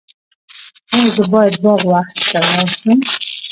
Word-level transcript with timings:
ایا 0.93 1.07
زه 1.15 1.23
باید 1.33 1.55
باغ 1.63 1.81
وحش 1.91 2.21
ته 2.31 2.37
لاړ 2.45 2.67
شم؟ 2.79 2.99